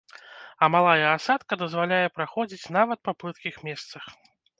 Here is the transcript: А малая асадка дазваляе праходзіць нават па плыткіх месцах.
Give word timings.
А 0.63 0.67
малая 0.75 1.09
асадка 1.17 1.53
дазваляе 1.63 2.07
праходзіць 2.17 2.71
нават 2.79 2.99
па 3.09 3.15
плыткіх 3.21 3.61
месцах. 3.69 4.03